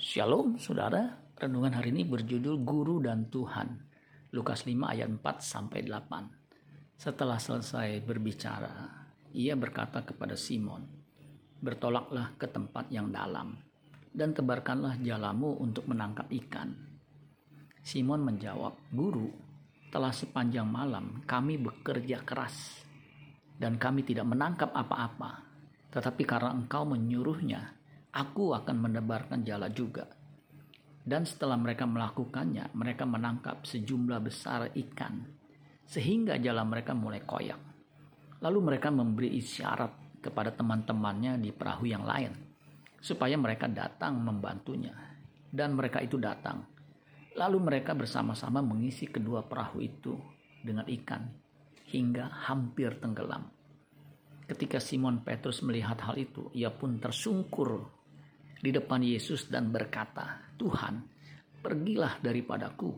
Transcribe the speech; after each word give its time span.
Shalom 0.00 0.56
saudara, 0.56 1.12
renungan 1.36 1.76
hari 1.76 1.92
ini 1.92 2.08
berjudul 2.08 2.64
Guru 2.64 3.04
dan 3.04 3.28
Tuhan. 3.28 3.84
Lukas 4.32 4.64
5 4.64 4.72
ayat 4.88 5.12
4 5.12 5.20
sampai 5.44 5.84
8. 5.84 6.96
Setelah 6.96 7.36
selesai 7.36 8.00
berbicara, 8.00 8.72
ia 9.36 9.52
berkata 9.60 10.00
kepada 10.00 10.40
Simon, 10.40 10.88
"Bertolaklah 11.60 12.32
ke 12.40 12.48
tempat 12.48 12.88
yang 12.88 13.12
dalam 13.12 13.60
dan 14.16 14.32
tebarkanlah 14.32 14.96
jalamu 15.04 15.60
untuk 15.60 15.84
menangkap 15.84 16.32
ikan." 16.32 16.72
Simon 17.84 18.24
menjawab, 18.24 18.80
"Guru, 18.96 19.28
telah 19.92 20.16
sepanjang 20.16 20.64
malam 20.64 21.20
kami 21.28 21.60
bekerja 21.60 22.24
keras 22.24 22.88
dan 23.60 23.76
kami 23.76 24.00
tidak 24.08 24.24
menangkap 24.24 24.72
apa-apa, 24.72 25.44
tetapi 25.92 26.24
karena 26.24 26.56
engkau 26.56 26.88
menyuruhnya, 26.88 27.79
aku 28.10 28.54
akan 28.58 28.76
menebarkan 28.90 29.46
jala 29.46 29.70
juga. 29.70 30.06
Dan 31.00 31.24
setelah 31.24 31.56
mereka 31.56 31.88
melakukannya, 31.88 32.76
mereka 32.76 33.08
menangkap 33.08 33.64
sejumlah 33.64 34.20
besar 34.20 34.68
ikan, 34.76 35.24
sehingga 35.88 36.36
jala 36.36 36.62
mereka 36.62 36.92
mulai 36.92 37.24
koyak. 37.24 37.58
Lalu 38.44 38.58
mereka 38.60 38.92
memberi 38.92 39.34
isyarat 39.40 40.20
kepada 40.20 40.52
teman-temannya 40.52 41.40
di 41.40 41.50
perahu 41.50 41.88
yang 41.88 42.04
lain, 42.04 42.36
supaya 43.00 43.34
mereka 43.40 43.66
datang 43.66 44.20
membantunya. 44.20 44.92
Dan 45.50 45.74
mereka 45.74 45.98
itu 45.98 46.14
datang. 46.14 46.62
Lalu 47.34 47.58
mereka 47.58 47.96
bersama-sama 47.96 48.62
mengisi 48.62 49.10
kedua 49.10 49.42
perahu 49.42 49.82
itu 49.82 50.14
dengan 50.62 50.86
ikan, 50.86 51.26
hingga 51.90 52.28
hampir 52.46 53.00
tenggelam. 53.02 53.50
Ketika 54.46 54.78
Simon 54.78 55.22
Petrus 55.26 55.62
melihat 55.66 55.98
hal 56.06 56.18
itu, 56.18 56.50
ia 56.54 56.70
pun 56.70 56.98
tersungkur 57.02 57.99
di 58.60 58.68
depan 58.68 59.00
Yesus 59.00 59.48
dan 59.48 59.72
berkata, 59.72 60.52
"Tuhan, 60.60 61.00
pergilah 61.64 62.20
daripadaku, 62.20 62.92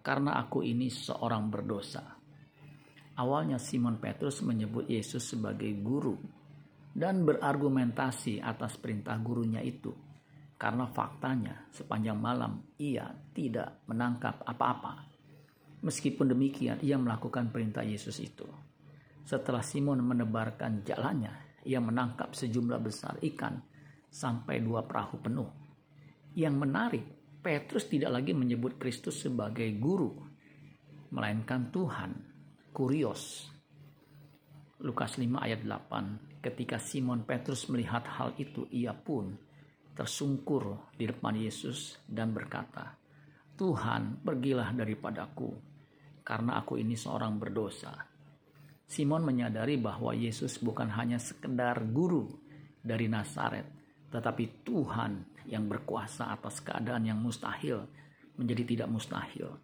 karena 0.00 0.38
aku 0.38 0.62
ini 0.62 0.86
seorang 0.86 1.50
berdosa." 1.50 2.06
Awalnya 3.18 3.58
Simon 3.58 3.98
Petrus 3.98 4.38
menyebut 4.46 4.86
Yesus 4.86 5.34
sebagai 5.34 5.74
guru 5.82 6.14
dan 6.94 7.26
berargumentasi 7.26 8.38
atas 8.38 8.78
perintah 8.78 9.18
gurunya 9.18 9.58
itu. 9.58 9.90
Karena 10.58 10.86
faktanya 10.90 11.66
sepanjang 11.70 12.18
malam 12.18 12.62
ia 12.78 13.10
tidak 13.34 13.82
menangkap 13.90 14.42
apa-apa. 14.42 15.06
Meskipun 15.82 16.30
demikian 16.30 16.78
ia 16.82 16.98
melakukan 16.98 17.50
perintah 17.50 17.82
Yesus 17.82 18.18
itu. 18.18 18.46
Setelah 19.22 19.62
Simon 19.62 20.02
menebarkan 20.02 20.82
jalannya, 20.82 21.62
ia 21.62 21.78
menangkap 21.78 22.34
sejumlah 22.34 22.80
besar 22.82 23.18
ikan 23.22 23.54
sampai 24.08 24.64
dua 24.64 24.84
perahu 24.84 25.20
penuh. 25.20 25.50
Yang 26.34 26.54
menarik, 26.56 27.04
Petrus 27.38 27.86
tidak 27.86 28.18
lagi 28.18 28.34
menyebut 28.34 28.76
Kristus 28.76 29.22
sebagai 29.22 29.68
guru, 29.78 30.18
melainkan 31.14 31.70
Tuhan, 31.70 32.12
kurios. 32.74 33.48
Lukas 34.82 35.18
5 35.18 35.26
ayat 35.38 35.62
8, 35.62 36.42
ketika 36.42 36.78
Simon 36.78 37.26
Petrus 37.26 37.66
melihat 37.70 38.06
hal 38.06 38.34
itu, 38.38 38.66
ia 38.70 38.94
pun 38.94 39.34
tersungkur 39.94 40.94
di 40.94 41.10
depan 41.10 41.34
Yesus 41.34 41.98
dan 42.06 42.30
berkata, 42.30 42.94
Tuhan, 43.58 44.22
pergilah 44.22 44.70
daripadaku, 44.70 45.50
karena 46.22 46.62
aku 46.62 46.78
ini 46.78 46.94
seorang 46.94 47.34
berdosa. 47.42 47.90
Simon 48.86 49.26
menyadari 49.26 49.74
bahwa 49.74 50.14
Yesus 50.14 50.62
bukan 50.62 50.86
hanya 50.94 51.18
sekedar 51.18 51.82
guru 51.90 52.30
dari 52.78 53.10
Nazaret, 53.10 53.77
tetapi 54.08 54.64
Tuhan 54.64 55.44
yang 55.48 55.64
berkuasa 55.68 56.32
atas 56.32 56.60
keadaan 56.60 57.08
yang 57.08 57.20
mustahil 57.20 57.88
menjadi 58.36 58.62
tidak 58.64 58.88
mustahil. 58.88 59.56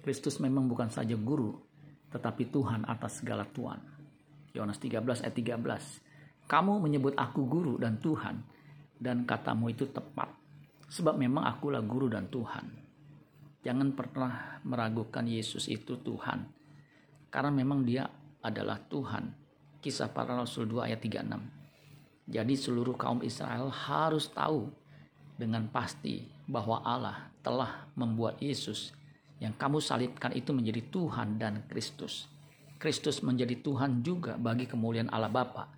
Kristus 0.00 0.38
memang 0.38 0.70
bukan 0.70 0.86
saja 0.86 1.18
guru, 1.18 1.58
tetapi 2.14 2.48
Tuhan 2.48 2.86
atas 2.86 3.20
segala 3.20 3.42
Tuhan. 3.42 3.82
Yohanes 4.54 4.78
13 4.80 5.02
ayat 5.26 5.34
13. 5.34 6.46
Kamu 6.46 6.78
menyebut 6.78 7.12
aku 7.18 7.42
guru 7.44 7.74
dan 7.76 7.98
Tuhan, 7.98 8.40
dan 8.96 9.26
katamu 9.26 9.68
itu 9.74 9.90
tepat. 9.90 10.30
Sebab 10.86 11.18
memang 11.18 11.42
akulah 11.42 11.82
guru 11.82 12.06
dan 12.06 12.30
Tuhan. 12.30 12.70
Jangan 13.66 13.98
pernah 13.98 14.62
meragukan 14.62 15.26
Yesus 15.26 15.66
itu 15.66 15.98
Tuhan. 15.98 16.46
Karena 17.26 17.50
memang 17.50 17.82
dia 17.82 18.06
adalah 18.38 18.78
Tuhan. 18.78 19.34
Kisah 19.82 20.14
para 20.14 20.38
Rasul 20.38 20.70
2 20.70 20.86
ayat 20.86 21.02
36. 21.02 21.55
Jadi 22.26 22.58
seluruh 22.58 22.98
kaum 22.98 23.22
Israel 23.22 23.70
harus 23.70 24.26
tahu 24.26 24.66
dengan 25.38 25.70
pasti 25.70 26.26
bahwa 26.50 26.82
Allah 26.82 27.30
telah 27.46 27.86
membuat 27.94 28.42
Yesus 28.42 28.90
yang 29.38 29.54
kamu 29.54 29.78
salibkan 29.78 30.34
itu 30.34 30.50
menjadi 30.50 30.82
Tuhan 30.90 31.38
dan 31.38 31.62
Kristus. 31.70 32.26
Kristus 32.82 33.22
menjadi 33.22 33.54
Tuhan 33.62 34.02
juga 34.02 34.34
bagi 34.34 34.66
kemuliaan 34.66 35.06
Allah 35.14 35.30
Bapa. 35.30 35.70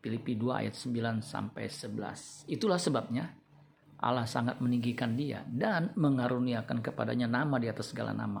Filipi 0.00 0.32
2 0.32 0.64
ayat 0.64 0.74
9 0.74 1.20
sampai 1.20 1.68
11. 1.68 2.48
Itulah 2.48 2.80
sebabnya 2.80 3.36
Allah 4.00 4.24
sangat 4.24 4.56
meninggikan 4.64 5.12
dia 5.12 5.44
dan 5.44 5.92
mengaruniakan 5.92 6.80
kepadanya 6.80 7.28
nama 7.28 7.60
di 7.60 7.68
atas 7.68 7.92
segala 7.92 8.16
nama. 8.16 8.40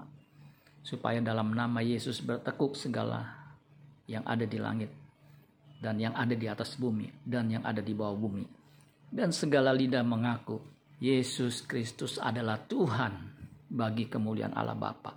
Supaya 0.80 1.20
dalam 1.20 1.52
nama 1.52 1.84
Yesus 1.84 2.24
bertekuk 2.24 2.72
segala 2.72 3.52
yang 4.08 4.24
ada 4.24 4.48
di 4.48 4.56
langit 4.56 4.99
dan 5.80 5.96
yang 5.96 6.12
ada 6.12 6.36
di 6.36 6.44
atas 6.44 6.76
bumi 6.76 7.08
dan 7.24 7.48
yang 7.48 7.64
ada 7.64 7.80
di 7.80 7.96
bawah 7.96 8.14
bumi. 8.14 8.44
Dan 9.10 9.32
segala 9.34 9.74
lidah 9.74 10.04
mengaku 10.06 10.60
Yesus 11.00 11.64
Kristus 11.64 12.20
adalah 12.20 12.60
Tuhan 12.60 13.12
bagi 13.66 14.06
kemuliaan 14.06 14.52
Allah 14.54 14.76
Bapa. 14.76 15.16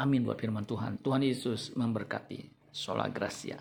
Amin 0.00 0.24
buat 0.24 0.40
firman 0.40 0.64
Tuhan. 0.64 0.98
Tuhan 1.04 1.20
Yesus 1.20 1.76
memberkati. 1.76 2.72
Sola 2.72 3.10
Gracia. 3.12 3.60